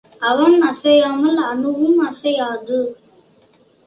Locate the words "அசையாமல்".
0.61-1.37